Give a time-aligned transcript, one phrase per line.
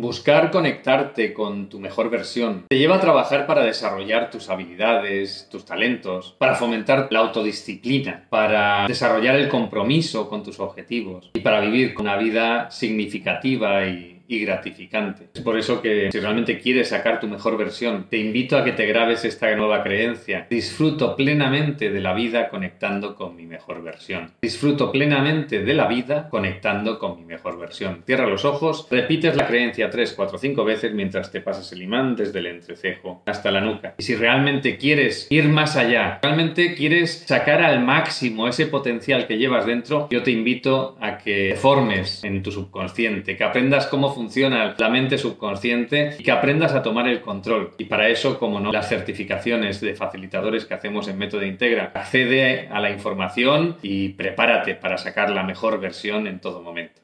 [0.00, 5.64] Buscar conectarte con tu mejor versión te lleva a trabajar para desarrollar tus habilidades, tus
[5.64, 11.96] talentos, para fomentar la autodisciplina, para desarrollar el compromiso con tus objetivos y para vivir
[11.98, 15.30] una vida significativa y y gratificante.
[15.34, 18.72] Es por eso que si realmente quieres sacar tu mejor versión, te invito a que
[18.72, 20.46] te grabes esta nueva creencia.
[20.50, 24.32] Disfruto plenamente de la vida conectando con mi mejor versión.
[24.42, 28.02] Disfruto plenamente de la vida conectando con mi mejor versión.
[28.04, 32.14] Cierra los ojos, repites la creencia 3, 4, 5 veces mientras te pasas el imán
[32.14, 33.94] desde el entrecejo hasta la nuca.
[33.96, 39.38] Y si realmente quieres ir más allá, realmente quieres sacar al máximo ese potencial que
[39.38, 44.74] llevas dentro, yo te invito a que formes en tu subconsciente, que aprendas cómo funciona
[44.76, 47.74] la mente subconsciente y que aprendas a tomar el control.
[47.78, 51.92] Y para eso, como no, las certificaciones de facilitadores que hacemos en Método Integra.
[51.94, 56.94] Accede a la información y prepárate para sacar la mejor versión en todo momento.